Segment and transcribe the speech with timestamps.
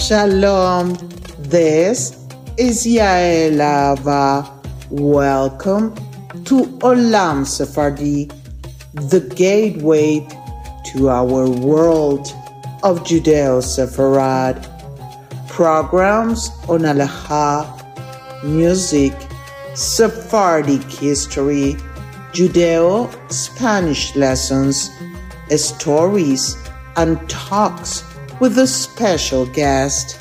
[0.00, 0.94] Shalom.
[1.38, 4.50] This is Yael Ava.
[4.88, 5.94] Welcome
[6.44, 8.30] to Olam Sephardi,
[8.94, 10.26] the gateway
[10.86, 12.28] to our world
[12.82, 14.64] of Judeo Sepharad.
[15.48, 17.68] Programs on Halacha,
[18.42, 19.12] music,
[19.74, 21.74] Sephardic history,
[22.32, 24.90] Judeo Spanish lessons,
[25.54, 26.56] stories,
[26.96, 28.09] and talks
[28.40, 30.18] with a special guest,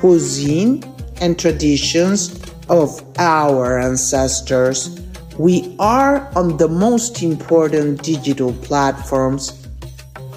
[0.00, 0.82] cuisine
[1.20, 5.00] and traditions of our ancestors.
[5.38, 9.52] We are on the most important digital platforms,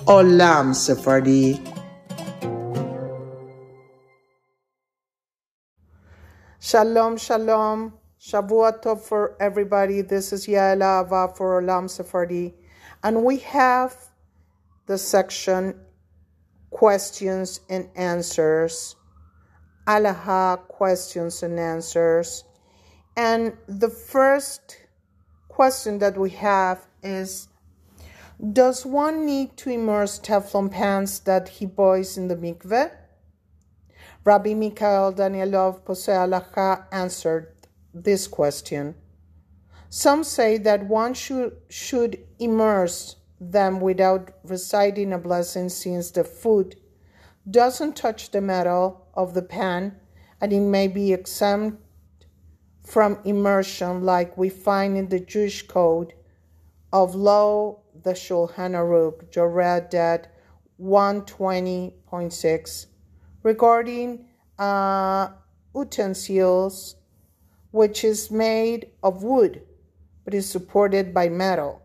[0.05, 1.59] Olam Sephardi.
[6.59, 7.93] Shalom, shalom.
[8.19, 10.01] Shavua Tov for everybody.
[10.01, 12.53] This is Yael Ava for Olam Sephardi.
[13.03, 13.95] And we have
[14.85, 15.79] the section
[16.77, 18.95] questions and answers.
[19.87, 22.43] Alaha questions and answers.
[23.15, 24.77] And the first
[25.47, 27.47] question that we have is
[28.53, 32.91] Does one need to immerse Teflon pans that he boils in the mikveh?
[34.23, 37.55] Rabbi Mikhail Danielov Posei Alaha answered
[37.91, 38.93] this question.
[39.89, 46.75] Some say that one should, should immerse them without reciting a blessing since the food
[47.49, 49.95] doesn't touch the metal of the pan
[50.41, 51.81] and it may be exempt
[52.83, 56.13] from immersion like we find in the Jewish code
[56.93, 60.25] of law, the Shulchan Aruch, Yoreh De'ah
[60.81, 62.85] 120.6
[63.43, 64.25] regarding
[64.59, 65.29] uh,
[65.75, 66.95] utensils
[67.71, 69.61] which is made of wood
[70.23, 71.81] but is supported by metal.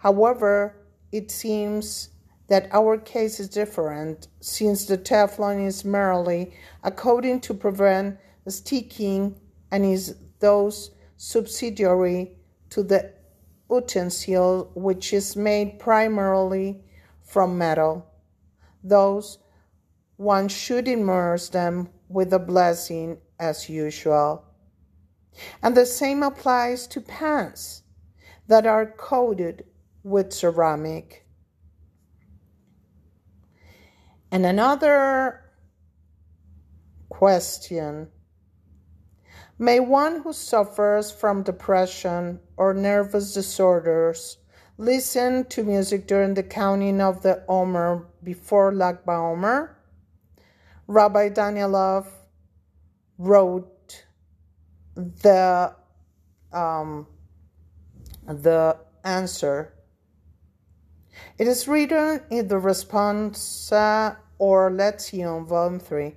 [0.00, 0.76] However,
[1.12, 2.08] it seems
[2.48, 9.38] that our case is different since the Teflon is merely a coating to prevent sticking
[9.70, 12.32] and is thus subsidiary
[12.70, 13.12] to the
[13.70, 16.82] utensil which is made primarily
[17.22, 18.06] from metal.
[18.82, 19.36] Thus,
[20.16, 24.44] one should immerse them with a blessing as usual.
[25.62, 27.82] And the same applies to pans
[28.48, 29.66] that are coated
[30.02, 31.26] with ceramic.
[34.30, 35.44] And another
[37.08, 38.08] question
[39.58, 44.38] May one who suffers from depression or nervous disorders
[44.78, 49.74] listen to music during the counting of the Omer before Lag BaOmer?
[50.86, 52.08] Rabbi Danielov
[53.18, 54.06] wrote
[54.94, 55.74] the
[56.52, 57.06] um,
[58.26, 59.74] the answer
[61.38, 66.14] it is written in the Responsa or Lezion, Volume 3,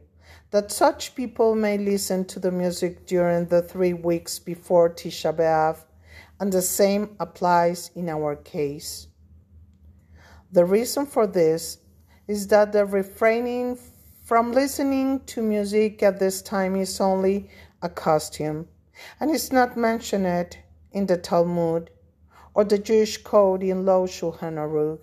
[0.52, 5.86] that such people may listen to the music during the three weeks before Tisha B'Av,
[6.40, 9.08] and the same applies in our case.
[10.52, 11.80] The reason for this
[12.28, 13.78] is that the refraining
[14.24, 17.50] from listening to music at this time is only
[17.82, 18.68] a costume
[19.20, 20.58] and is not mentioned
[20.92, 21.90] in the Talmud
[22.54, 25.00] or the Jewish code in Lo Shulchan Aruch.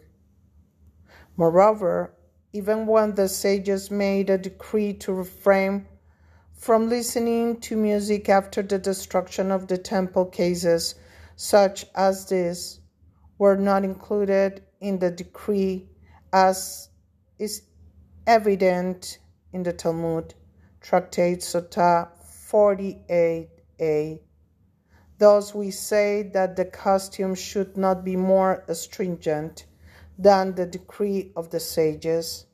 [1.36, 2.14] Moreover,
[2.52, 5.86] even when the sages made a decree to refrain
[6.52, 10.94] from listening to music after the destruction of the temple, cases
[11.36, 12.80] such as this
[13.38, 15.88] were not included in the decree,
[16.32, 16.90] as
[17.38, 17.62] is
[18.26, 19.18] evident
[19.52, 20.34] in the Talmud,
[20.80, 22.08] Tractate Sota
[22.50, 24.20] 48a.
[25.20, 29.66] Thus, we say that the costume should not be more stringent
[30.18, 32.46] than the decree of the sages.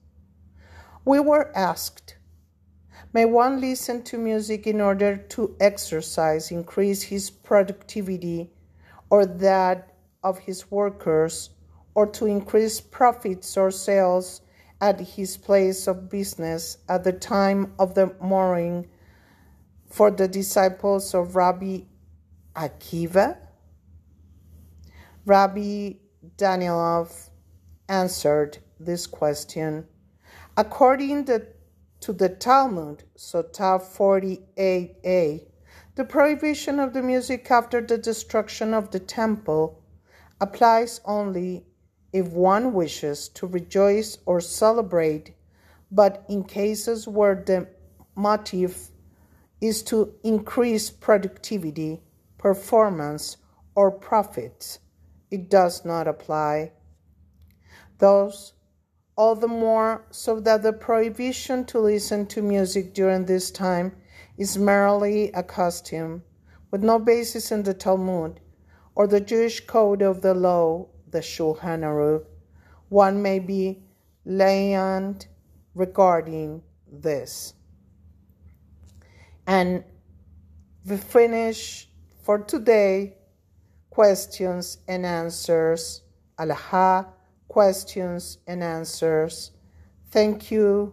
[1.04, 2.16] We were asked,
[3.12, 8.50] May one listen to music in order to exercise, increase his productivity,
[9.10, 9.94] or that
[10.25, 11.50] of his workers,
[11.94, 14.41] or to increase profits or sales
[14.81, 18.89] at his place of business at the time of the mourning
[19.89, 21.83] for the disciples of Rabbi
[22.57, 23.37] Akiva?
[25.27, 25.93] Rabbi
[26.39, 27.29] Danielov
[27.87, 29.87] answered this question.
[30.57, 31.47] According to,
[32.13, 35.47] the Talmud, Sotah 48a,
[35.97, 39.83] the prohibition of the music after the destruction of the temple
[40.41, 41.67] applies only
[42.13, 45.35] if one wishes to rejoice or celebrate,
[45.91, 47.67] but in cases where the
[48.15, 48.91] motive
[49.61, 52.01] is to increase productivity
[52.38, 53.36] performance,
[53.74, 54.78] or profits.
[55.30, 56.72] It does not apply.
[57.98, 58.53] Thus,
[59.16, 63.97] all the more so that the prohibition to listen to music during this time
[64.36, 66.22] is merely a custom,
[66.71, 68.41] with no basis in the Talmud
[68.94, 72.24] or the Jewish code of the law, the Shulchan Aruch.
[72.88, 73.83] One may be
[74.24, 75.28] lenient
[75.74, 77.54] regarding this.
[79.47, 79.84] And
[80.84, 81.85] we finish
[82.27, 83.15] for today
[83.89, 86.03] questions and answers.
[86.41, 87.07] Alaha
[87.47, 89.53] questions and answers.
[90.11, 90.93] Thank you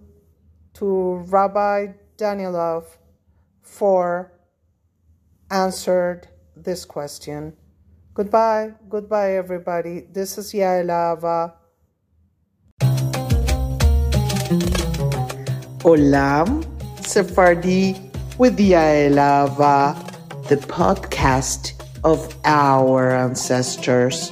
[0.76, 1.88] to Rabbi
[2.18, 2.86] Danielov
[3.64, 4.32] for
[5.50, 7.54] answered this question.
[8.14, 10.02] Goodbye, goodbye, everybody.
[10.12, 11.54] This is Yaelava.
[15.82, 16.64] Olam
[17.04, 18.00] Sephardi
[18.38, 20.03] with Yaelava,
[20.56, 21.74] the podcast
[22.04, 24.32] of our ancestors.